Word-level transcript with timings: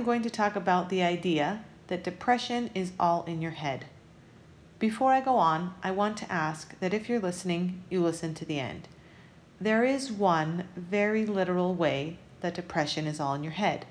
I'm 0.00 0.06
going 0.06 0.22
to 0.22 0.30
talk 0.30 0.56
about 0.56 0.88
the 0.88 1.02
idea 1.02 1.62
that 1.88 2.02
depression 2.02 2.70
is 2.74 2.92
all 2.98 3.22
in 3.24 3.42
your 3.42 3.50
head. 3.50 3.84
Before 4.78 5.12
I 5.12 5.20
go 5.20 5.36
on, 5.36 5.74
I 5.82 5.90
want 5.90 6.16
to 6.16 6.32
ask 6.32 6.74
that 6.80 6.94
if 6.94 7.06
you're 7.06 7.20
listening, 7.20 7.84
you 7.90 8.02
listen 8.02 8.32
to 8.36 8.46
the 8.46 8.58
end. 8.58 8.88
There 9.60 9.84
is 9.84 10.10
one 10.10 10.68
very 10.74 11.26
literal 11.26 11.74
way 11.74 12.16
that 12.40 12.54
depression 12.54 13.06
is 13.06 13.20
all 13.20 13.34
in 13.34 13.44
your 13.44 13.52
head. 13.52 13.84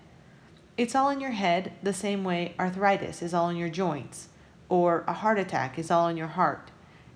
It's 0.78 0.96
all 0.96 1.11
in 1.11 1.21
your 1.21 1.30
head 1.30 1.74
the 1.84 1.93
same 1.93 2.23
way 2.23 2.55
arthritis 2.60 3.21
is 3.21 3.36
all 3.36 3.50
in 3.50 3.57
your 3.57 3.70
joints 3.70 4.30
or 4.68 5.04
a 5.07 5.14
heart 5.14 5.38
attack 5.38 5.78
is 5.78 5.91
all 5.91 6.07
in 6.07 6.18
your 6.18 6.30
heart. 6.30 6.71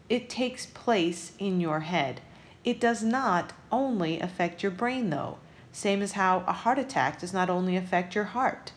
It 0.08 0.30
takes 0.30 0.68
place 0.68 1.32
in 1.40 1.60
your 1.60 1.80
head. 1.80 2.22
It 2.64 2.80
does 2.80 3.02
not 3.02 3.54
only 3.72 4.20
affect 4.20 4.62
your 4.62 4.72
brain, 4.72 5.10
though, 5.10 5.40
same 5.72 6.04
as 6.04 6.12
how 6.12 6.44
a 6.46 6.54
heart 6.54 6.78
attack 6.78 7.22
does 7.22 7.34
not 7.34 7.50
only 7.50 7.76
affect 7.76 8.14
your 8.14 8.26
heart. 8.26 8.72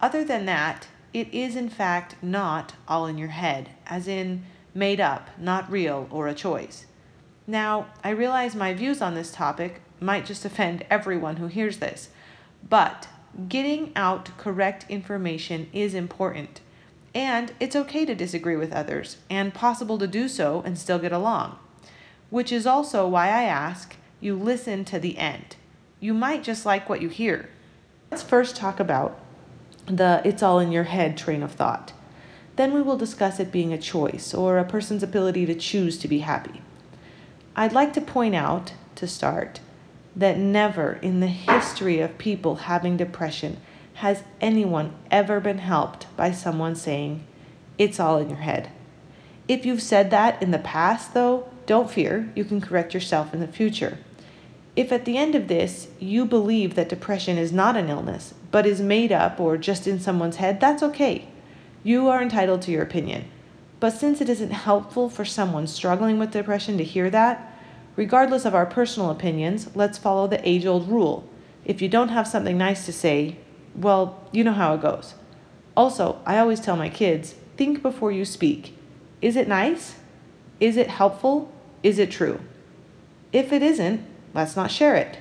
Other 0.00 0.24
than 0.24 0.46
that, 0.46 0.88
it 1.12 1.32
is 1.32 1.56
in 1.56 1.68
fact 1.68 2.16
not 2.22 2.74
all 2.88 3.06
in 3.06 3.18
your 3.18 3.28
head, 3.28 3.70
as 3.86 4.08
in 4.08 4.44
made 4.74 5.00
up, 5.00 5.30
not 5.38 5.70
real, 5.70 6.08
or 6.10 6.28
a 6.28 6.34
choice. 6.34 6.86
Now, 7.46 7.86
I 8.04 8.10
realize 8.10 8.54
my 8.54 8.72
views 8.72 9.02
on 9.02 9.14
this 9.14 9.32
topic 9.32 9.82
might 10.00 10.24
just 10.24 10.44
offend 10.44 10.84
everyone 10.88 11.36
who 11.36 11.48
hears 11.48 11.78
this, 11.78 12.10
but 12.68 13.08
getting 13.48 13.92
out 13.96 14.30
correct 14.38 14.86
information 14.88 15.68
is 15.72 15.94
important. 15.94 16.60
And 17.14 17.52
it's 17.58 17.74
okay 17.74 18.04
to 18.04 18.14
disagree 18.14 18.56
with 18.56 18.72
others, 18.72 19.16
and 19.28 19.52
possible 19.52 19.98
to 19.98 20.06
do 20.06 20.28
so 20.28 20.62
and 20.64 20.78
still 20.78 20.98
get 20.98 21.12
along. 21.12 21.58
Which 22.30 22.52
is 22.52 22.66
also 22.66 23.08
why 23.08 23.26
I 23.26 23.42
ask 23.42 23.96
you 24.20 24.36
listen 24.36 24.84
to 24.86 25.00
the 25.00 25.18
end. 25.18 25.56
You 25.98 26.14
might 26.14 26.44
just 26.44 26.64
like 26.64 26.88
what 26.88 27.02
you 27.02 27.08
hear. 27.08 27.50
Let's 28.10 28.22
first 28.22 28.54
talk 28.54 28.78
about 28.78 29.18
the 29.86 30.22
it's 30.24 30.42
all 30.42 30.58
in 30.58 30.72
your 30.72 30.84
head 30.84 31.16
train 31.16 31.42
of 31.42 31.52
thought. 31.52 31.92
Then 32.56 32.72
we 32.72 32.82
will 32.82 32.96
discuss 32.96 33.40
it 33.40 33.52
being 33.52 33.72
a 33.72 33.78
choice 33.78 34.34
or 34.34 34.58
a 34.58 34.64
person's 34.64 35.02
ability 35.02 35.46
to 35.46 35.54
choose 35.54 35.98
to 35.98 36.08
be 36.08 36.18
happy. 36.20 36.60
I'd 37.56 37.72
like 37.72 37.92
to 37.94 38.00
point 38.00 38.34
out, 38.34 38.74
to 38.96 39.06
start, 39.06 39.60
that 40.14 40.38
never 40.38 40.94
in 41.02 41.20
the 41.20 41.26
history 41.26 42.00
of 42.00 42.18
people 42.18 42.56
having 42.56 42.96
depression 42.96 43.56
has 43.94 44.24
anyone 44.40 44.94
ever 45.10 45.40
been 45.40 45.58
helped 45.58 46.06
by 46.16 46.32
someone 46.32 46.74
saying, 46.74 47.24
It's 47.78 48.00
all 48.00 48.18
in 48.18 48.28
your 48.28 48.40
head. 48.40 48.70
If 49.48 49.66
you've 49.66 49.82
said 49.82 50.10
that 50.10 50.42
in 50.42 50.50
the 50.50 50.58
past, 50.58 51.12
though, 51.12 51.48
don't 51.66 51.90
fear, 51.90 52.30
you 52.34 52.44
can 52.44 52.60
correct 52.60 52.94
yourself 52.94 53.34
in 53.34 53.40
the 53.40 53.46
future. 53.46 53.98
If 54.76 54.92
at 54.92 55.04
the 55.04 55.18
end 55.18 55.34
of 55.34 55.48
this 55.48 55.88
you 55.98 56.24
believe 56.24 56.74
that 56.74 56.88
depression 56.88 57.36
is 57.36 57.52
not 57.52 57.76
an 57.76 57.88
illness, 57.88 58.34
but 58.50 58.66
is 58.66 58.80
made 58.80 59.12
up 59.12 59.38
or 59.38 59.56
just 59.56 59.86
in 59.86 60.00
someone's 60.00 60.36
head, 60.36 60.60
that's 60.60 60.82
okay. 60.82 61.28
You 61.82 62.08
are 62.08 62.22
entitled 62.22 62.62
to 62.62 62.70
your 62.70 62.82
opinion. 62.82 63.30
But 63.78 63.90
since 63.90 64.20
it 64.20 64.28
isn't 64.28 64.50
helpful 64.50 65.08
for 65.08 65.24
someone 65.24 65.66
struggling 65.66 66.18
with 66.18 66.32
depression 66.32 66.76
to 66.78 66.84
hear 66.84 67.08
that, 67.10 67.56
regardless 67.96 68.44
of 68.44 68.54
our 68.54 68.66
personal 68.66 69.10
opinions, 69.10 69.74
let's 69.74 69.98
follow 69.98 70.26
the 70.26 70.46
age 70.46 70.66
old 70.66 70.88
rule. 70.88 71.28
If 71.64 71.80
you 71.80 71.88
don't 71.88 72.08
have 72.08 72.28
something 72.28 72.58
nice 72.58 72.84
to 72.86 72.92
say, 72.92 73.36
well, 73.74 74.28
you 74.32 74.44
know 74.44 74.52
how 74.52 74.74
it 74.74 74.82
goes. 74.82 75.14
Also, 75.76 76.20
I 76.26 76.38
always 76.38 76.60
tell 76.60 76.76
my 76.76 76.88
kids 76.88 77.34
think 77.56 77.82
before 77.82 78.12
you 78.12 78.24
speak. 78.24 78.76
Is 79.22 79.36
it 79.36 79.48
nice? 79.48 79.96
Is 80.58 80.76
it 80.76 80.88
helpful? 80.88 81.50
Is 81.82 81.98
it 81.98 82.10
true? 82.10 82.40
If 83.32 83.52
it 83.52 83.62
isn't, 83.62 84.04
let's 84.34 84.56
not 84.56 84.70
share 84.70 84.96
it. 84.96 85.18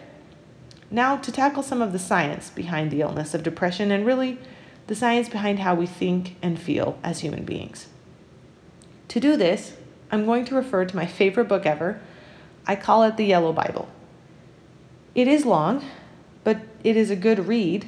Now, 0.92 1.18
to 1.18 1.32
tackle 1.32 1.64
some 1.64 1.82
of 1.82 1.92
the 1.92 2.00
science 2.00 2.50
behind 2.50 2.89
the 2.89 3.02
illness 3.02 3.33
of 3.33 3.44
depression 3.44 3.92
and 3.92 4.05
really 4.05 4.39
the 4.88 4.95
science 4.95 5.30
behind 5.30 5.60
how 5.60 5.76
we 5.76 5.86
think 5.86 6.36
and 6.42 6.60
feel 6.60 6.98
as 7.04 7.20
human 7.20 7.45
beings. 7.45 7.88
To 9.10 9.20
do 9.20 9.38
this, 9.38 9.73
I'm 10.11 10.26
going 10.26 10.45
to 10.45 10.55
refer 10.55 10.86
to 10.86 10.95
my 10.95 11.05
favorite 11.05 11.48
book 11.48 11.66
ever. 11.66 12.02
I 12.66 12.76
call 12.76 13.04
it 13.04 13.17
the 13.17 13.26
Yellow 13.26 13.54
Bible. 13.54 13.88
It 15.14 15.28
is 15.28 15.45
long, 15.45 15.86
but 16.44 16.61
it 16.83 16.98
is 16.98 17.11
a 17.11 17.16
good 17.16 17.48
read 17.48 17.88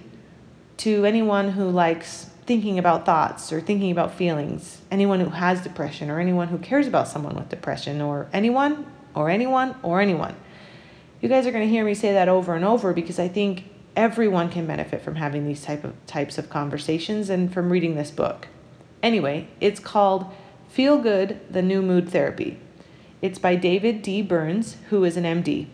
to 0.78 1.06
anyone 1.06 1.52
who 1.52 1.70
likes 1.70 2.30
thinking 2.46 2.78
about 2.78 3.06
thoughts 3.06 3.52
or 3.52 3.62
thinking 3.62 3.92
about 3.92 4.14
feelings, 4.14 4.82
anyone 4.92 5.20
who 5.20 5.30
has 5.30 5.62
depression 5.62 6.10
or 6.10 6.20
anyone 6.20 6.50
who 6.50 6.58
cares 6.58 6.88
about 6.88 7.08
someone 7.08 7.36
with 7.36 7.50
depression 7.50 8.02
or 8.02 8.28
anyone 8.34 8.86
or 9.16 9.30
anyone 9.30 9.76
or 9.84 10.02
anyone. 10.02 10.36
You 11.22 11.30
guys 11.30 11.46
are 11.46 11.52
going 11.52 11.68
to 11.68 11.70
hear 11.70 11.86
me 11.86 11.94
say 11.94 12.14
that 12.14 12.28
over 12.28 12.56
and 12.56 12.66
over 12.66 12.94
because 12.94 13.20
I 13.20 13.28
think 13.28 13.66
everyone 13.96 14.50
can 14.50 14.66
benefit 14.66 15.04
from 15.04 15.16
having 15.18 15.46
these 15.46 15.64
type 15.64 15.84
of 15.84 15.94
types 16.08 16.40
of 16.40 16.50
conversations 16.50 17.30
and 17.30 17.54
from 17.54 17.72
reading 17.72 17.94
this 17.94 18.10
book. 18.10 18.48
Anyway, 19.04 19.48
it's 19.60 19.80
called 19.80 20.26
Feel 20.68 20.98
Good: 20.98 21.40
The 21.48 21.62
New 21.62 21.84
Mood 21.84 22.10
Therapy. 22.10 22.58
It's 23.22 23.38
by 23.38 23.56
David 23.56 24.02
D. 24.02 24.24
Burns, 24.24 24.78
who 24.90 25.04
is 25.04 25.16
an 25.16 25.26
MD. 25.26 25.68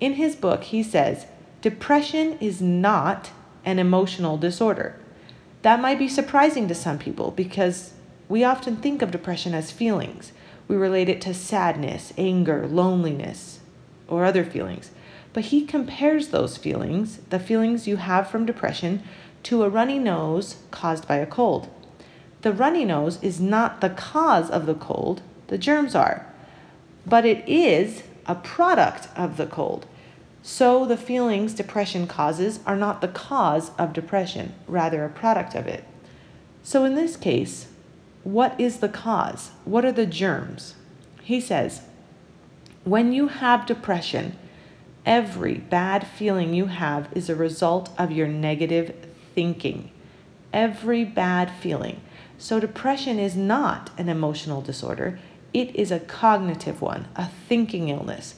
In 0.00 0.14
his 0.14 0.34
book, 0.34 0.64
he 0.64 0.82
says, 0.82 1.26
"Depression 1.60 2.36
is 2.40 2.60
not 2.60 3.30
an 3.64 3.78
emotional 3.78 4.36
disorder. 4.36 4.96
That 5.62 5.80
might 5.80 6.00
be 6.00 6.08
surprising 6.08 6.66
to 6.66 6.74
some 6.74 6.98
people 6.98 7.30
because 7.30 7.92
we 8.28 8.42
often 8.42 8.78
think 8.78 9.00
of 9.00 9.12
depression 9.12 9.54
as 9.54 9.70
feelings. 9.70 10.32
We 10.66 10.74
relate 10.74 11.08
it 11.08 11.20
to 11.20 11.34
sadness, 11.34 12.12
anger, 12.18 12.66
loneliness, 12.66 13.60
or 14.12 14.24
other 14.24 14.44
feelings. 14.44 14.90
But 15.32 15.46
he 15.46 15.64
compares 15.64 16.28
those 16.28 16.58
feelings, 16.58 17.18
the 17.30 17.38
feelings 17.38 17.88
you 17.88 17.96
have 17.96 18.28
from 18.28 18.44
depression, 18.44 19.02
to 19.44 19.62
a 19.62 19.68
runny 19.68 19.98
nose 19.98 20.56
caused 20.70 21.08
by 21.08 21.16
a 21.16 21.26
cold. 21.26 21.68
The 22.42 22.52
runny 22.52 22.84
nose 22.84 23.22
is 23.22 23.40
not 23.40 23.80
the 23.80 23.90
cause 23.90 24.50
of 24.50 24.66
the 24.66 24.74
cold, 24.74 25.22
the 25.46 25.58
germs 25.58 25.94
are, 25.94 26.26
but 27.06 27.24
it 27.24 27.48
is 27.48 28.02
a 28.26 28.34
product 28.34 29.08
of 29.16 29.36
the 29.36 29.46
cold. 29.46 29.86
So 30.42 30.84
the 30.84 30.96
feelings 30.96 31.54
depression 31.54 32.06
causes 32.06 32.60
are 32.66 32.76
not 32.76 33.00
the 33.00 33.08
cause 33.08 33.70
of 33.78 33.92
depression, 33.92 34.54
rather 34.66 35.04
a 35.04 35.08
product 35.08 35.54
of 35.54 35.66
it. 35.66 35.84
So 36.62 36.84
in 36.84 36.94
this 36.94 37.16
case, 37.16 37.68
what 38.24 38.60
is 38.60 38.78
the 38.78 38.88
cause? 38.88 39.50
What 39.64 39.84
are 39.84 39.92
the 39.92 40.06
germs? 40.06 40.74
He 41.22 41.40
says, 41.40 41.82
when 42.84 43.12
you 43.12 43.28
have 43.28 43.66
depression, 43.66 44.36
every 45.06 45.54
bad 45.54 46.06
feeling 46.06 46.54
you 46.54 46.66
have 46.66 47.08
is 47.12 47.28
a 47.28 47.36
result 47.36 47.90
of 47.98 48.10
your 48.12 48.28
negative 48.28 48.94
thinking. 49.34 49.90
Every 50.52 51.04
bad 51.04 51.50
feeling. 51.50 52.00
So, 52.38 52.58
depression 52.58 53.18
is 53.18 53.36
not 53.36 53.90
an 53.96 54.08
emotional 54.08 54.60
disorder, 54.60 55.18
it 55.54 55.74
is 55.76 55.90
a 55.90 56.00
cognitive 56.00 56.80
one, 56.80 57.06
a 57.14 57.28
thinking 57.48 57.88
illness 57.88 58.34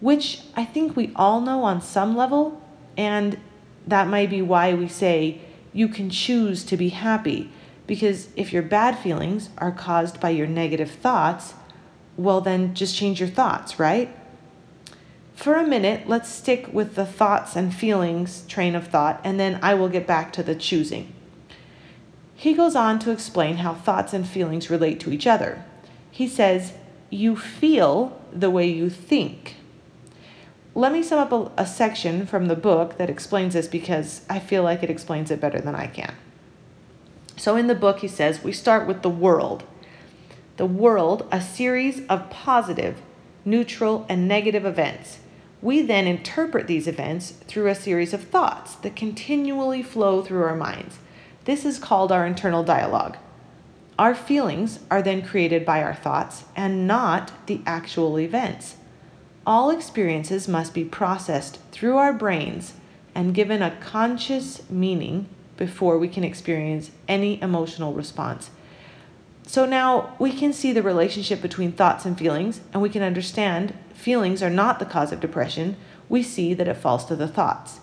which 0.00 0.42
I 0.54 0.64
think 0.64 0.96
we 0.96 1.12
all 1.16 1.40
know 1.40 1.64
on 1.64 1.80
some 1.80 2.16
level, 2.16 2.62
and 2.96 3.38
that 3.86 4.08
might 4.08 4.30
be 4.30 4.42
why 4.42 4.74
we 4.74 4.88
say 4.88 5.40
you 5.72 5.88
can 5.88 6.10
choose 6.10 6.64
to 6.64 6.76
be 6.76 6.90
happy. 6.90 7.50
Because 7.86 8.28
if 8.36 8.52
your 8.52 8.62
bad 8.62 8.98
feelings 8.98 9.50
are 9.58 9.72
caused 9.72 10.20
by 10.20 10.30
your 10.30 10.46
negative 10.46 10.90
thoughts, 10.90 11.54
well, 12.16 12.40
then 12.40 12.74
just 12.74 12.96
change 12.96 13.20
your 13.20 13.28
thoughts, 13.28 13.78
right? 13.78 14.14
For 15.34 15.54
a 15.54 15.66
minute, 15.66 16.08
let's 16.08 16.30
stick 16.30 16.68
with 16.72 16.94
the 16.94 17.04
thoughts 17.04 17.56
and 17.56 17.74
feelings 17.74 18.44
train 18.48 18.74
of 18.74 18.88
thought, 18.88 19.20
and 19.22 19.38
then 19.38 19.58
I 19.62 19.74
will 19.74 19.90
get 19.90 20.06
back 20.06 20.32
to 20.32 20.42
the 20.42 20.54
choosing. 20.54 21.12
He 22.34 22.54
goes 22.54 22.74
on 22.74 22.98
to 23.00 23.10
explain 23.10 23.58
how 23.58 23.74
thoughts 23.74 24.12
and 24.12 24.26
feelings 24.26 24.70
relate 24.70 24.98
to 25.00 25.12
each 25.12 25.26
other. 25.26 25.64
He 26.10 26.26
says, 26.26 26.72
You 27.10 27.36
feel 27.36 28.20
the 28.32 28.50
way 28.50 28.66
you 28.66 28.88
think. 28.88 29.56
Let 30.74 30.92
me 30.92 31.02
sum 31.02 31.18
up 31.18 31.32
a, 31.32 31.62
a 31.62 31.66
section 31.66 32.26
from 32.26 32.48
the 32.48 32.56
book 32.56 32.98
that 32.98 33.08
explains 33.08 33.54
this 33.54 33.66
because 33.66 34.22
I 34.28 34.38
feel 34.38 34.62
like 34.62 34.82
it 34.82 34.90
explains 34.90 35.30
it 35.30 35.40
better 35.40 35.60
than 35.60 35.74
I 35.74 35.86
can. 35.86 36.14
So, 37.36 37.56
in 37.56 37.66
the 37.66 37.74
book, 37.74 38.00
he 38.00 38.08
says, 38.08 38.42
we 38.42 38.52
start 38.52 38.86
with 38.86 39.02
the 39.02 39.10
world. 39.10 39.64
The 40.56 40.66
world, 40.66 41.26
a 41.30 41.40
series 41.40 42.00
of 42.06 42.30
positive, 42.30 43.02
neutral, 43.44 44.06
and 44.08 44.26
negative 44.26 44.64
events. 44.64 45.18
We 45.60 45.82
then 45.82 46.06
interpret 46.06 46.66
these 46.66 46.86
events 46.86 47.30
through 47.30 47.68
a 47.68 47.74
series 47.74 48.14
of 48.14 48.24
thoughts 48.24 48.74
that 48.76 48.96
continually 48.96 49.82
flow 49.82 50.22
through 50.22 50.44
our 50.44 50.56
minds. 50.56 50.98
This 51.44 51.64
is 51.64 51.78
called 51.78 52.10
our 52.10 52.26
internal 52.26 52.64
dialogue. 52.64 53.18
Our 53.98 54.14
feelings 54.14 54.80
are 54.90 55.02
then 55.02 55.22
created 55.22 55.64
by 55.64 55.82
our 55.82 55.94
thoughts 55.94 56.44
and 56.54 56.86
not 56.86 57.32
the 57.46 57.60
actual 57.66 58.18
events. 58.18 58.76
All 59.46 59.70
experiences 59.70 60.48
must 60.48 60.74
be 60.74 60.84
processed 60.84 61.58
through 61.70 61.96
our 61.96 62.12
brains 62.12 62.74
and 63.14 63.34
given 63.34 63.62
a 63.62 63.76
conscious 63.76 64.68
meaning 64.68 65.28
before 65.56 65.98
we 65.98 66.08
can 66.08 66.24
experience 66.24 66.90
any 67.08 67.40
emotional 67.40 67.92
response. 67.94 68.50
So 69.56 69.64
now 69.64 70.14
we 70.18 70.32
can 70.32 70.52
see 70.52 70.74
the 70.74 70.82
relationship 70.82 71.40
between 71.40 71.72
thoughts 71.72 72.04
and 72.04 72.18
feelings, 72.18 72.60
and 72.74 72.82
we 72.82 72.90
can 72.90 73.02
understand 73.02 73.72
feelings 73.94 74.42
are 74.42 74.50
not 74.50 74.78
the 74.78 74.84
cause 74.84 75.12
of 75.12 75.20
depression. 75.20 75.78
We 76.10 76.22
see 76.22 76.52
that 76.52 76.68
it 76.68 76.76
falls 76.76 77.06
to 77.06 77.16
the 77.16 77.26
thoughts. 77.26 77.80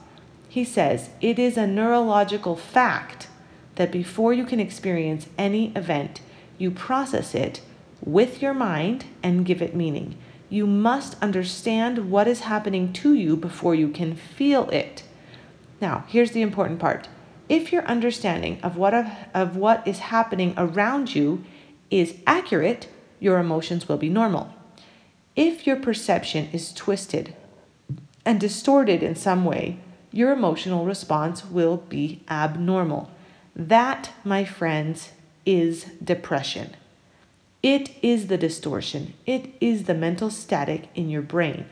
He 0.48 0.66
says, 0.66 1.10
It 1.20 1.40
is 1.40 1.58
a 1.58 1.66
neurological 1.66 2.56
fact 2.56 3.28
that 3.74 3.92
before 3.92 4.34
you 4.34 4.46
can 4.46 4.60
experience 4.60 5.26
any 5.36 5.72
event, 5.76 6.22
you 6.60 6.70
process 6.70 7.34
it 7.34 7.62
with 8.06 8.40
your 8.40 8.54
mind 8.54 9.06
and 9.24 9.44
give 9.44 9.60
it 9.60 9.76
meaning. 9.76 10.16
You 10.52 10.68
must 10.68 11.18
understand 11.24 12.12
what 12.12 12.28
is 12.28 12.42
happening 12.42 12.94
to 12.94 13.16
you 13.16 13.36
before 13.36 13.74
you 13.74 13.90
can 13.90 14.16
feel 14.16 14.70
it. 14.70 15.02
Now, 15.82 16.04
here's 16.08 16.34
the 16.34 16.44
important 16.44 16.78
part. 16.78 17.08
If 17.50 17.74
your 17.74 17.84
understanding 17.86 18.60
of 18.62 18.78
what, 18.78 18.94
of, 19.34 19.56
what 19.58 19.88
is 19.88 19.98
happening 19.98 20.54
around 20.56 21.16
you 21.16 21.44
is 21.94 22.16
accurate, 22.26 22.88
your 23.20 23.38
emotions 23.38 23.88
will 23.88 23.98
be 23.98 24.10
normal. 24.10 24.52
If 25.36 25.68
your 25.68 25.76
perception 25.76 26.50
is 26.52 26.74
twisted 26.74 27.36
and 28.26 28.40
distorted 28.40 29.04
in 29.04 29.16
some 29.16 29.46
way, 29.46 29.78
your 30.12 30.32
emotional 30.32 30.86
response 30.86 31.46
will 31.46 31.78
be 31.78 32.24
abnormal. 32.28 33.12
That, 33.56 34.12
my 34.24 34.44
friends, 34.44 35.12
is 35.46 35.86
depression. 36.04 36.76
It 37.62 37.92
is 38.02 38.26
the 38.26 38.40
distortion, 38.40 39.14
it 39.28 39.54
is 39.62 39.84
the 39.84 39.94
mental 39.94 40.32
static 40.32 40.90
in 40.96 41.12
your 41.12 41.22
brain. 41.22 41.66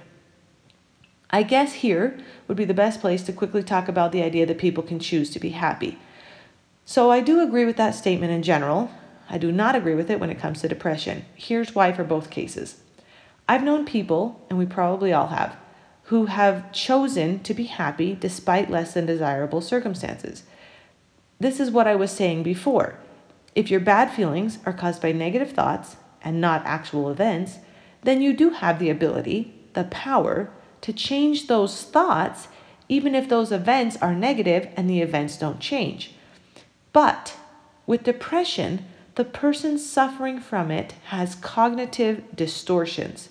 I 1.32 1.42
guess 1.42 1.74
here 1.74 2.18
would 2.48 2.58
be 2.58 2.66
the 2.66 2.76
best 2.76 3.02
place 3.02 3.24
to 3.24 3.34
quickly 3.34 3.64
talk 3.64 3.88
about 3.88 4.12
the 4.12 4.22
idea 4.22 4.46
that 4.46 4.60
people 4.60 4.84
can 4.84 5.00
choose 5.00 5.32
to 5.32 5.40
be 5.40 5.50
happy. 5.50 5.98
So 6.86 7.10
I 7.10 7.22
do 7.22 7.42
agree 7.42 7.66
with 7.66 7.78
that 7.78 7.96
statement 7.96 8.32
in 8.32 8.44
general. 8.44 8.92
I 9.32 9.38
do 9.38 9.50
not 9.50 9.78
agree 9.78 9.96
with 9.96 10.12
it 10.12 10.20
when 10.20 10.30
it 10.30 10.40
comes 10.40 10.60
to 10.62 10.68
depression. 10.68 11.24
Here's 11.36 11.74
why 11.74 11.94
for 11.94 12.04
both 12.04 12.30
cases. 12.30 12.82
I've 13.48 13.64
known 13.64 13.86
people, 13.86 14.46
and 14.50 14.60
we 14.60 14.66
probably 14.66 15.14
all 15.14 15.28
have, 15.28 15.56
who 16.04 16.26
have 16.26 16.74
chosen 16.74 17.40
to 17.44 17.54
be 17.54 17.64
happy 17.64 18.14
despite 18.14 18.70
less 18.70 18.94
than 18.94 19.06
desirable 19.06 19.62
circumstances. 19.62 20.44
This 21.40 21.62
is 21.62 21.72
what 21.72 21.88
I 21.88 21.96
was 21.96 22.12
saying 22.12 22.44
before. 22.44 23.00
If 23.56 23.72
your 23.72 23.80
bad 23.80 24.12
feelings 24.12 24.60
are 24.66 24.74
caused 24.74 25.02
by 25.02 25.14
negative 25.14 25.52
thoughts 25.52 25.96
and 26.22 26.42
not 26.42 26.66
actual 26.66 27.10
events, 27.10 27.60
then 28.04 28.22
you 28.22 28.34
do 28.34 28.50
have 28.50 28.80
the 28.80 28.90
ability, 28.90 29.54
the 29.74 29.86
power, 29.86 30.52
to 30.82 30.92
change 30.92 31.48
those 31.48 31.84
thoughts, 31.84 32.50
even 32.90 33.16
if 33.16 33.30
those 33.30 33.54
events 33.54 33.96
are 34.02 34.14
negative 34.14 34.68
and 34.76 34.90
the 34.90 35.02
events 35.02 35.38
don't 35.38 35.62
change. 35.62 36.16
But 36.92 37.38
with 37.88 38.04
depression, 38.04 38.86
the 39.16 39.26
person 39.26 39.78
suffering 39.78 40.40
from 40.40 40.72
it 40.72 40.94
has 41.06 41.36
cognitive 41.36 42.24
distortions. 42.36 43.30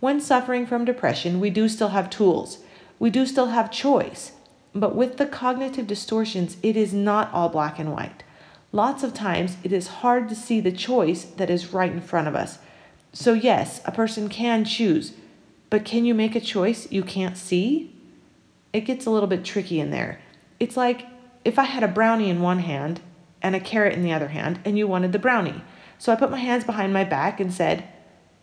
When 0.00 0.20
suffering 0.20 0.66
from 0.66 0.84
depression, 0.84 1.40
we 1.40 1.50
do 1.50 1.68
still 1.68 1.88
have 1.88 2.08
tools, 2.08 2.58
we 2.98 3.10
do 3.10 3.26
still 3.26 3.48
have 3.48 3.70
choice. 3.70 4.32
But 4.74 4.94
with 4.94 5.16
the 5.16 5.26
cognitive 5.26 5.86
distortions, 5.86 6.56
it 6.62 6.76
is 6.76 6.94
not 6.94 7.32
all 7.32 7.48
black 7.48 7.78
and 7.78 7.92
white. 7.92 8.22
Lots 8.72 9.02
of 9.02 9.12
times, 9.12 9.56
it 9.64 9.72
is 9.72 9.88
hard 9.88 10.28
to 10.28 10.34
see 10.36 10.60
the 10.60 10.70
choice 10.70 11.24
that 11.24 11.50
is 11.50 11.72
right 11.72 11.90
in 11.90 12.00
front 12.00 12.28
of 12.28 12.36
us. 12.36 12.58
So, 13.12 13.32
yes, 13.32 13.80
a 13.84 13.90
person 13.90 14.28
can 14.28 14.64
choose, 14.64 15.12
but 15.70 15.84
can 15.84 16.04
you 16.04 16.14
make 16.14 16.36
a 16.36 16.40
choice 16.40 16.90
you 16.92 17.02
can't 17.02 17.36
see? 17.36 17.92
It 18.72 18.82
gets 18.82 19.06
a 19.06 19.10
little 19.10 19.26
bit 19.26 19.44
tricky 19.44 19.80
in 19.80 19.90
there. 19.90 20.20
It's 20.60 20.76
like 20.76 21.06
if 21.44 21.58
I 21.58 21.64
had 21.64 21.82
a 21.82 21.88
brownie 21.88 22.30
in 22.30 22.40
one 22.40 22.60
hand 22.60 23.00
and 23.42 23.54
a 23.54 23.60
carrot 23.60 23.94
in 23.94 24.02
the 24.02 24.12
other 24.12 24.28
hand, 24.28 24.60
and 24.64 24.78
you 24.78 24.86
wanted 24.86 25.12
the 25.12 25.18
brownie. 25.18 25.62
So 25.98 26.12
I 26.12 26.16
put 26.16 26.30
my 26.30 26.38
hands 26.38 26.64
behind 26.64 26.92
my 26.92 27.04
back 27.04 27.40
and 27.40 27.52
said, 27.52 27.84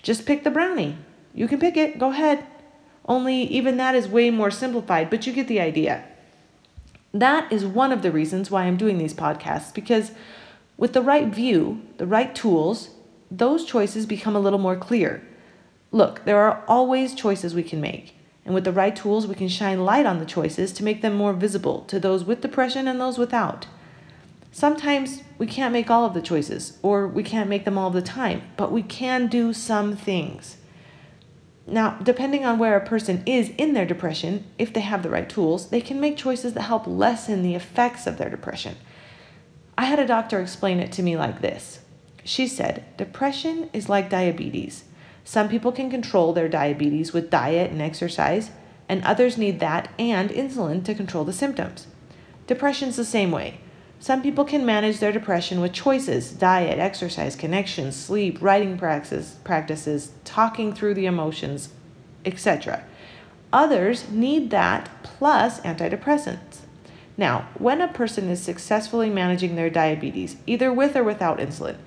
just 0.01 0.25
pick 0.25 0.43
the 0.43 0.51
brownie. 0.51 0.97
You 1.33 1.47
can 1.47 1.59
pick 1.59 1.77
it, 1.77 1.99
go 1.99 2.11
ahead. 2.11 2.45
Only 3.05 3.43
even 3.43 3.77
that 3.77 3.95
is 3.95 4.07
way 4.07 4.29
more 4.29 4.51
simplified, 4.51 5.09
but 5.09 5.25
you 5.25 5.33
get 5.33 5.47
the 5.47 5.61
idea. 5.61 6.03
That 7.13 7.51
is 7.51 7.65
one 7.65 7.91
of 7.91 8.01
the 8.01 8.11
reasons 8.11 8.51
why 8.51 8.63
I'm 8.63 8.77
doing 8.77 8.97
these 8.97 9.13
podcasts 9.13 9.73
because 9.73 10.11
with 10.77 10.93
the 10.93 11.01
right 11.01 11.27
view, 11.27 11.81
the 11.97 12.05
right 12.05 12.35
tools, 12.35 12.89
those 13.31 13.65
choices 13.65 14.05
become 14.05 14.35
a 14.35 14.39
little 14.39 14.59
more 14.59 14.75
clear. 14.75 15.25
Look, 15.91 16.25
there 16.25 16.39
are 16.39 16.63
always 16.67 17.15
choices 17.15 17.55
we 17.55 17.63
can 17.63 17.81
make. 17.81 18.15
And 18.45 18.53
with 18.53 18.63
the 18.63 18.71
right 18.71 18.95
tools, 18.95 19.27
we 19.27 19.35
can 19.35 19.49
shine 19.49 19.83
light 19.83 20.05
on 20.05 20.19
the 20.19 20.25
choices 20.25 20.71
to 20.73 20.83
make 20.83 21.01
them 21.01 21.15
more 21.15 21.33
visible 21.33 21.81
to 21.85 21.99
those 21.99 22.23
with 22.23 22.41
depression 22.41 22.87
and 22.87 22.99
those 23.01 23.17
without. 23.17 23.67
Sometimes 24.51 25.21
we 25.37 25.45
can't 25.45 25.73
make 25.73 25.89
all 25.89 26.05
of 26.05 26.13
the 26.13 26.21
choices, 26.21 26.77
or 26.81 27.07
we 27.07 27.23
can't 27.23 27.49
make 27.49 27.65
them 27.65 27.77
all 27.77 27.89
the 27.89 28.01
time, 28.01 28.41
but 28.55 28.71
we 28.71 28.81
can 28.81 29.27
do 29.27 29.53
some 29.53 29.95
things. 29.95 30.57
Now, 31.69 31.97
depending 32.01 32.45
on 32.45 32.59
where 32.59 32.77
a 32.77 32.85
person 32.85 33.23
is 33.25 33.51
in 33.57 33.73
their 33.73 33.85
depression, 33.85 34.45
if 34.57 34.71
they 34.71 34.79
have 34.79 35.03
the 35.03 35.09
right 35.09 35.29
tools, 35.29 35.69
they 35.69 35.81
can 35.81 35.99
make 35.99 36.15
choices 36.15 36.53
that 36.53 36.61
help 36.61 36.87
lessen 36.87 37.43
the 37.43 37.55
effects 37.55 38.07
of 38.07 38.17
their 38.17 38.29
depression. 38.29 38.77
I 39.77 39.85
had 39.85 39.99
a 39.99 40.07
doctor 40.07 40.39
explain 40.39 40.79
it 40.79 40.91
to 40.93 41.03
me 41.03 41.17
like 41.17 41.41
this 41.41 41.79
She 42.23 42.47
said, 42.47 42.85
Depression 42.97 43.69
is 43.73 43.89
like 43.89 44.09
diabetes. 44.09 44.85
Some 45.25 45.49
people 45.49 45.73
can 45.73 45.91
control 45.91 46.31
their 46.31 46.47
diabetes 46.47 47.11
with 47.11 47.29
diet 47.29 47.69
and 47.69 47.81
exercise, 47.81 48.49
and 48.87 49.03
others 49.03 49.37
need 49.37 49.59
that 49.59 49.89
and 49.99 50.29
insulin 50.29 50.85
to 50.85 50.95
control 50.95 51.25
the 51.25 51.33
symptoms. 51.33 51.87
Depression's 52.47 52.95
the 52.95 53.03
same 53.03 53.29
way. 53.31 53.59
Some 53.99 54.21
people 54.21 54.45
can 54.45 54.65
manage 54.65 54.99
their 54.99 55.11
depression 55.11 55.59
with 55.59 55.73
choices 55.73 56.31
diet, 56.31 56.79
exercise, 56.79 57.35
connections, 57.35 57.95
sleep, 57.95 58.41
writing 58.41 58.77
practices, 58.77 59.37
practices 59.43 60.11
talking 60.23 60.73
through 60.73 60.93
the 60.93 61.07
emotions, 61.07 61.69
etc. 62.23 62.83
Others 63.51 64.09
need 64.09 64.49
that 64.51 64.89
plus 65.03 65.59
antidepressants. 65.61 66.59
Now, 67.17 67.47
when 67.57 67.81
a 67.81 67.87
person 67.87 68.29
is 68.29 68.41
successfully 68.41 69.09
managing 69.09 69.55
their 69.55 69.71
diabetes, 69.71 70.37
either 70.45 70.71
with 70.71 70.95
or 70.95 71.03
without 71.03 71.39
insulin, 71.39 71.77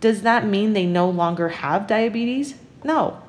does 0.00 0.22
that 0.22 0.44
mean 0.44 0.72
they 0.72 0.86
no 0.86 1.08
longer 1.08 1.50
have 1.50 1.86
diabetes? 1.86 2.56
No. 2.82 3.22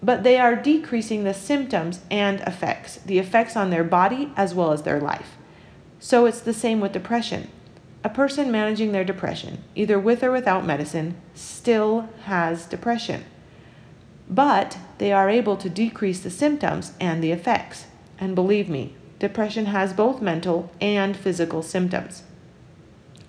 But 0.00 0.22
they 0.22 0.38
are 0.38 0.54
decreasing 0.54 1.24
the 1.24 1.34
symptoms 1.34 2.00
and 2.12 2.40
effects, 2.42 2.98
the 2.98 3.18
effects 3.18 3.56
on 3.56 3.70
their 3.70 3.82
body 3.82 4.30
as 4.36 4.54
well 4.54 4.70
as 4.70 4.82
their 4.82 5.00
life. 5.00 5.36
So 5.98 6.26
it's 6.26 6.40
the 6.40 6.54
same 6.54 6.78
with 6.78 6.92
depression. 6.92 7.48
A 8.06 8.08
person 8.08 8.52
managing 8.52 8.92
their 8.92 9.02
depression, 9.02 9.64
either 9.74 9.98
with 9.98 10.22
or 10.22 10.30
without 10.30 10.64
medicine, 10.64 11.16
still 11.34 12.08
has 12.22 12.64
depression. 12.64 13.24
But 14.30 14.78
they 14.98 15.10
are 15.10 15.28
able 15.28 15.56
to 15.56 15.68
decrease 15.68 16.20
the 16.20 16.30
symptoms 16.30 16.92
and 17.00 17.20
the 17.20 17.32
effects. 17.32 17.86
And 18.20 18.36
believe 18.36 18.68
me, 18.68 18.94
depression 19.18 19.66
has 19.66 19.92
both 19.92 20.22
mental 20.22 20.70
and 20.80 21.16
physical 21.16 21.64
symptoms. 21.64 22.22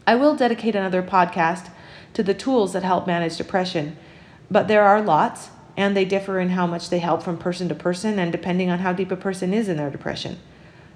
I 0.05 0.13
will 0.13 0.35
dedicate 0.35 0.75
another 0.75 1.01
podcast 1.01 1.71
to 2.13 2.21
the 2.21 2.35
tools 2.35 2.73
that 2.73 2.83
help 2.83 3.07
manage 3.07 3.35
depression, 3.35 3.97
but 4.51 4.67
there 4.67 4.83
are 4.83 5.01
lots, 5.01 5.49
and 5.75 5.97
they 5.97 6.05
differ 6.05 6.39
in 6.39 6.49
how 6.49 6.67
much 6.67 6.91
they 6.91 6.99
help 6.99 7.23
from 7.23 7.39
person 7.39 7.67
to 7.69 7.73
person 7.73 8.19
and 8.19 8.31
depending 8.31 8.69
on 8.69 8.77
how 8.77 8.93
deep 8.93 9.09
a 9.09 9.15
person 9.15 9.55
is 9.55 9.69
in 9.69 9.77
their 9.77 9.89
depression. 9.89 10.37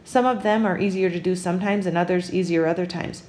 Some 0.04 0.28
of 0.28 0.44
them 0.44 0.68
are 0.68 0.78
easier 0.78 1.10
to 1.10 1.20
do 1.20 1.36
sometimes 1.36 1.88
and 1.88 1.98
others 1.98 2.32
easier 2.32 2.68
other 2.68 2.86
times. 2.86 3.24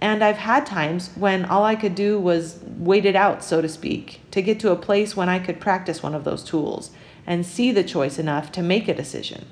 And 0.00 0.22
I've 0.22 0.38
had 0.38 0.64
times 0.64 1.10
when 1.16 1.44
all 1.44 1.64
I 1.64 1.74
could 1.74 1.94
do 1.94 2.20
was 2.20 2.60
wait 2.64 3.04
it 3.04 3.16
out, 3.16 3.42
so 3.42 3.60
to 3.60 3.68
speak, 3.68 4.20
to 4.30 4.42
get 4.42 4.60
to 4.60 4.70
a 4.70 4.76
place 4.76 5.16
when 5.16 5.28
I 5.28 5.38
could 5.38 5.60
practice 5.60 6.02
one 6.02 6.14
of 6.14 6.24
those 6.24 6.44
tools 6.44 6.90
and 7.26 7.44
see 7.44 7.72
the 7.72 7.82
choice 7.82 8.18
enough 8.18 8.52
to 8.52 8.62
make 8.62 8.88
a 8.88 8.94
decision. 8.94 9.46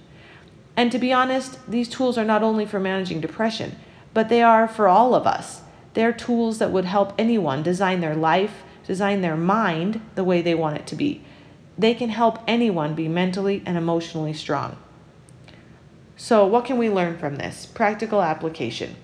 And 0.76 0.92
to 0.92 0.98
be 0.98 1.12
honest, 1.12 1.58
these 1.68 1.88
tools 1.88 2.16
are 2.16 2.24
not 2.24 2.42
only 2.42 2.66
for 2.66 2.78
managing 2.78 3.20
depression, 3.20 3.76
but 4.14 4.28
they 4.28 4.42
are 4.42 4.68
for 4.68 4.88
all 4.88 5.14
of 5.14 5.26
us. 5.26 5.62
They're 5.94 6.12
tools 6.12 6.58
that 6.58 6.70
would 6.70 6.84
help 6.84 7.14
anyone 7.18 7.62
design 7.62 8.00
their 8.00 8.14
life, 8.14 8.62
design 8.86 9.22
their 9.22 9.36
mind 9.36 10.00
the 10.14 10.24
way 10.24 10.42
they 10.42 10.54
want 10.54 10.76
it 10.76 10.86
to 10.88 10.96
be. 10.96 11.24
They 11.78 11.94
can 11.94 12.10
help 12.10 12.38
anyone 12.46 12.94
be 12.94 13.08
mentally 13.08 13.62
and 13.66 13.76
emotionally 13.76 14.32
strong. 14.32 14.76
So, 16.16 16.46
what 16.46 16.64
can 16.64 16.78
we 16.78 16.88
learn 16.88 17.18
from 17.18 17.36
this? 17.36 17.66
Practical 17.66 18.22
application. 18.22 18.96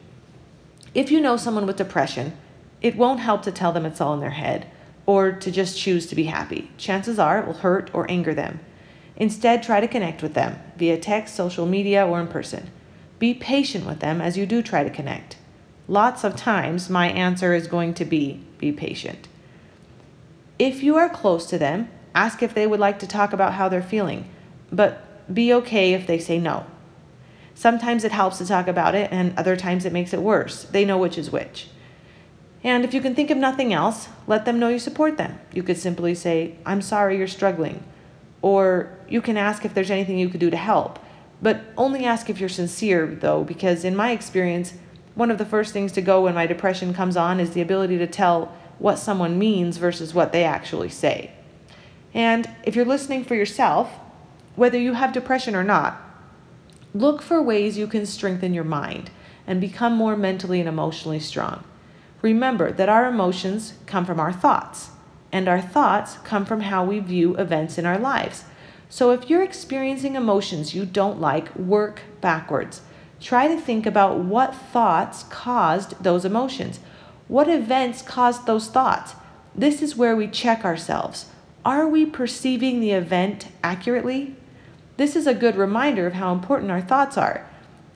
If 0.95 1.11
you 1.11 1.21
know 1.21 1.37
someone 1.37 1.67
with 1.67 1.77
depression, 1.77 2.37
it 2.83 2.97
won't 2.97 3.21
help 3.21 3.43
to 3.43 3.53
tell 3.53 3.73
them 3.73 3.87
it's 3.87 4.01
all 4.01 4.15
in 4.15 4.21
their 4.21 4.31
head 4.31 4.67
or 5.07 5.33
to 5.33 5.51
just 5.51 5.79
choose 5.79 6.07
to 6.07 6.15
be 6.15 6.25
happy. 6.25 6.71
Chances 6.77 7.19
are 7.19 7.41
it 7.41 7.47
will 7.47 7.55
hurt 7.55 7.91
or 7.95 8.11
anger 8.11 8.35
them. 8.35 8.61
Instead, 9.17 9.63
try 9.63 9.81
to 9.81 9.89
connect 9.89 10.23
with 10.23 10.35
them 10.35 10.59
via 10.77 10.99
text, 10.99 11.35
social 11.35 11.67
media, 11.67 12.07
or 12.07 12.21
in 12.21 12.29
person. 12.29 12.71
Be 13.19 13.35
patient 13.35 13.87
with 13.87 14.01
them 14.01 14.21
as 14.21 14.37
you 14.37 14.47
do 14.47 14.63
try 14.63 14.85
to 14.85 14.91
connect. 14.91 15.37
Lots 15.89 16.25
of 16.25 16.37
times, 16.37 16.91
my 16.91 17.09
answer 17.09 17.55
is 17.55 17.67
going 17.67 17.95
to 17.95 18.05
be 18.05 18.41
be 18.59 18.73
patient. 18.73 19.29
If 20.59 20.83
you 20.83 20.97
are 20.97 21.09
close 21.09 21.47
to 21.47 21.59
them, 21.59 21.89
ask 22.15 22.43
if 22.43 22.55
they 22.55 22.67
would 22.67 22.81
like 22.81 22.99
to 23.01 23.07
talk 23.07 23.33
about 23.33 23.55
how 23.55 23.69
they're 23.69 23.83
feeling, 23.83 24.29
but 24.71 25.33
be 25.33 25.53
okay 25.55 25.95
if 25.95 26.07
they 26.07 26.19
say 26.19 26.39
no. 26.39 26.67
Sometimes 27.55 28.05
it 28.05 28.13
helps 28.13 28.39
to 28.39 28.47
talk 28.47 28.69
about 28.69 28.95
it, 28.95 29.11
and 29.13 29.39
other 29.39 29.57
times 29.57 29.85
it 29.85 29.93
makes 29.93 30.13
it 30.13 30.23
worse. 30.23 30.65
They 30.65 30.85
know 30.85 30.99
which 30.99 31.19
is 31.19 31.31
which. 31.31 31.69
And 32.65 32.85
if 32.85 32.95
you 32.95 33.01
can 33.01 33.15
think 33.15 33.31
of 33.31 33.39
nothing 33.39 33.73
else, 33.73 34.09
let 34.27 34.45
them 34.45 34.59
know 34.59 34.69
you 34.69 34.79
support 34.79 35.17
them. 35.17 35.39
You 35.53 35.63
could 35.63 35.79
simply 35.79 36.15
say, 36.15 36.57
I'm 36.65 36.81
sorry 36.81 37.19
you're 37.19 37.27
struggling. 37.27 37.83
Or 38.41 38.97
you 39.09 39.21
can 39.21 39.37
ask 39.37 39.65
if 39.65 39.75
there's 39.75 39.91
anything 39.91 40.19
you 40.19 40.29
could 40.29 40.41
do 40.41 40.51
to 40.51 40.57
help. 40.57 40.99
But 41.41 41.61
only 41.77 42.05
ask 42.05 42.31
if 42.31 42.39
you're 42.39 42.49
sincere, 42.49 43.07
though, 43.07 43.43
because 43.43 43.85
in 43.85 43.97
my 43.97 44.13
experience, 44.13 44.75
one 45.15 45.31
of 45.31 45.39
the 45.39 45.45
first 45.45 45.73
things 45.73 45.93
to 45.93 46.01
go 46.01 46.23
when 46.23 46.35
my 46.35 46.47
depression 46.47 46.95
comes 46.95 47.17
on 47.17 47.41
is 47.41 47.51
the 47.51 47.61
ability 47.61 47.99
to 47.99 48.07
tell 48.07 48.55
what 48.79 48.99
someone 48.99 49.39
means 49.39 49.77
versus 49.77 50.15
what 50.15 50.33
they 50.33 50.45
actually 50.45 50.89
say. 50.89 51.33
And 52.15 52.49
if 52.65 52.77
you're 52.77 52.85
listening 52.85 53.25
for 53.25 53.35
yourself, 53.35 53.91
whether 54.55 54.79
you 54.79 54.93
have 54.93 55.13
depression 55.13 55.57
or 55.57 55.65
not, 55.65 56.01
look 56.95 57.23
for 57.23 57.43
ways 57.43 57.79
you 57.79 57.87
can 57.87 58.07
strengthen 58.07 58.55
your 58.55 58.65
mind 58.65 59.11
and 59.47 59.61
become 59.61 59.95
more 59.95 60.17
mentally 60.17 60.61
and 60.61 60.69
emotionally 60.69 61.21
strong. 61.21 61.65
Remember 62.21 62.71
that 62.71 62.89
our 62.89 63.07
emotions 63.07 63.75
come 63.87 64.05
from 64.05 64.21
our 64.21 64.33
thoughts, 64.33 64.91
and 65.33 65.49
our 65.49 65.61
thoughts 65.61 66.19
come 66.19 66.45
from 66.45 66.61
how 66.61 66.85
we 66.85 67.01
view 67.01 67.37
events 67.37 67.79
in 67.79 67.87
our 67.87 67.99
lives. 67.99 68.45
So 68.89 69.11
if 69.11 69.31
you're 69.31 69.43
experiencing 69.43 70.15
emotions 70.15 70.75
you 70.75 70.85
don't 70.85 71.21
like, 71.21 71.55
work 71.57 72.03
backwards. 72.21 72.83
Try 73.21 73.49
to 73.49 73.59
think 73.59 73.87
about 73.87 74.19
what 74.19 74.55
thoughts 74.55 75.23
caused 75.25 76.03
those 76.03 76.25
emotions. 76.25 76.81
What 77.27 77.49
events 77.49 78.03
caused 78.03 78.47
those 78.47 78.69
thoughts? 78.69 79.15
This 79.55 79.81
is 79.81 79.97
where 79.97 80.15
we 80.15 80.29
check 80.29 80.65
ourselves. 80.65 81.27
Are 81.65 81.89
we 81.89 82.05
perceiving 82.05 82.81
the 82.81 82.91
event 82.91 83.49
accurately? 83.63 84.37
This 84.97 85.17
is 85.17 85.27
a 85.27 85.35
good 85.35 85.57
reminder 85.57 86.07
of 86.07 86.15
how 86.15 86.33
important 86.33 86.71
our 86.71 86.81
thoughts 86.81 87.17
are. 87.17 87.49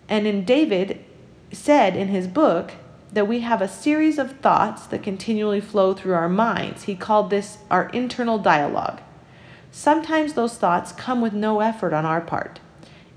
And 0.08 0.26
in 0.26 0.44
David 0.44 1.04
said 1.52 1.96
in 1.96 2.08
his 2.08 2.26
book 2.26 2.72
that 3.12 3.28
we 3.28 3.40
have 3.40 3.62
a 3.62 3.68
series 3.68 4.18
of 4.18 4.40
thoughts 4.40 4.86
that 4.86 5.02
continually 5.02 5.60
flow 5.60 5.94
through 5.94 6.14
our 6.14 6.28
minds. 6.28 6.84
He 6.84 6.94
called 6.94 7.30
this 7.30 7.58
our 7.70 7.88
internal 7.90 8.38
dialogue. 8.38 9.00
Sometimes 9.70 10.34
those 10.34 10.56
thoughts 10.56 10.92
come 10.92 11.20
with 11.20 11.32
no 11.32 11.60
effort 11.60 11.92
on 11.92 12.04
our 12.04 12.20
part. 12.20 12.60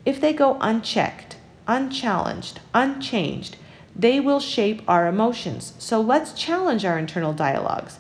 If 0.06 0.20
they 0.20 0.34
go 0.34 0.58
unchecked, 0.60 1.38
unchallenged, 1.68 2.60
unchanged, 2.74 3.58
they 3.96 4.20
will 4.20 4.40
shape 4.40 4.82
our 4.88 5.08
emotions. 5.08 5.74
So 5.80 6.02
let's 6.02 6.34
challenge 6.34 6.86
our 6.86 6.98
internal 6.98 7.34
dialogues. 7.34 8.00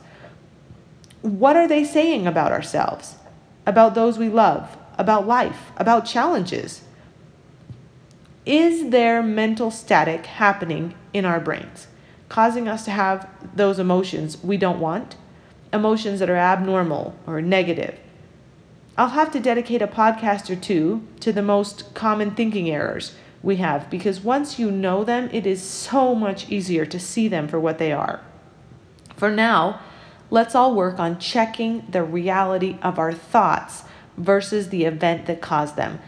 What 1.21 1.55
are 1.55 1.67
they 1.67 1.83
saying 1.83 2.27
about 2.27 2.51
ourselves, 2.51 3.15
about 3.65 3.95
those 3.95 4.17
we 4.17 4.29
love, 4.29 4.77
about 5.00 5.25
life, 5.25 5.72
about 5.77 6.06
challenges? 6.06 6.82
Is 8.46 8.89
there 8.89 9.24
mental 9.24 9.72
static 9.72 10.25
happening 10.25 10.94
in 11.13 11.24
our 11.24 11.39
brains, 11.39 11.88
causing 12.27 12.68
us 12.68 12.86
to 12.86 12.91
have 12.91 13.27
those 13.56 13.79
emotions 13.79 14.44
we 14.44 14.58
don't 14.58 14.79
want, 14.79 15.15
emotions 15.72 16.20
that 16.20 16.29
are 16.29 16.36
abnormal 16.36 17.15
or 17.25 17.41
negative? 17.41 17.98
I'll 18.98 19.10
have 19.10 19.32
to 19.32 19.39
dedicate 19.39 19.82
a 19.82 19.88
podcast 19.88 20.50
or 20.50 20.58
two 20.58 21.08
to 21.22 21.32
the 21.32 21.41
most 21.41 21.94
common 21.94 22.32
thinking 22.32 22.70
errors 22.70 23.15
we 23.41 23.56
have 23.56 23.89
because 23.89 24.20
once 24.20 24.60
you 24.60 24.70
know 24.70 25.06
them, 25.06 25.29
it 25.32 25.48
is 25.48 25.63
so 25.63 26.13
much 26.13 26.50
easier 26.50 26.86
to 26.86 27.00
see 27.00 27.29
them 27.29 27.48
for 27.48 27.60
what 27.60 27.77
they 27.77 27.94
are. 27.94 28.20
For 29.15 29.32
now, 29.32 29.79
let's 30.29 30.56
all 30.56 30.75
work 30.75 31.00
on 31.00 31.20
checking 31.20 31.86
the 31.89 32.03
reality 32.03 32.77
of 32.82 33.00
our 33.00 33.13
thoughts 33.13 33.84
versus 34.19 34.69
the 34.69 34.85
event 34.85 35.25
that 35.25 35.41
caused 35.41 35.75
them. 35.75 35.99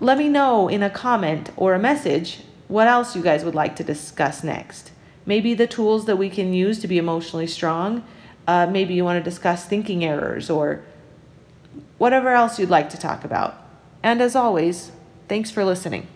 Let 0.00 0.18
me 0.18 0.28
know 0.28 0.66
in 0.68 0.82
a 0.82 0.90
comment 0.90 1.50
or 1.56 1.74
a 1.74 1.78
message 1.78 2.40
what 2.66 2.88
else 2.88 3.14
you 3.14 3.22
guys 3.22 3.44
would 3.44 3.54
like 3.54 3.76
to 3.76 3.84
discuss 3.84 4.42
next. 4.42 4.90
Maybe 5.24 5.54
the 5.54 5.66
tools 5.66 6.06
that 6.06 6.16
we 6.16 6.28
can 6.30 6.52
use 6.52 6.80
to 6.80 6.88
be 6.88 6.98
emotionally 6.98 7.46
strong. 7.46 8.04
Uh, 8.48 8.66
maybe 8.66 8.94
you 8.94 9.04
want 9.04 9.22
to 9.22 9.30
discuss 9.30 9.64
thinking 9.64 10.04
errors 10.04 10.50
or 10.50 10.82
whatever 11.98 12.30
else 12.30 12.58
you'd 12.58 12.70
like 12.70 12.90
to 12.90 12.98
talk 12.98 13.24
about. 13.24 13.62
And 14.02 14.20
as 14.20 14.34
always, 14.34 14.90
thanks 15.28 15.50
for 15.50 15.64
listening. 15.64 16.08